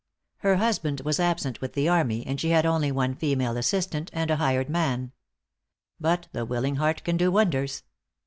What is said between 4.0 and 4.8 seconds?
and a hired